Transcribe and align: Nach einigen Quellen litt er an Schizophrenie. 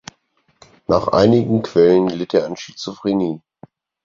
Nach 0.87 1.09
einigen 1.09 1.61
Quellen 1.61 2.07
litt 2.09 2.33
er 2.33 2.47
an 2.47 2.57
Schizophrenie. 2.57 3.39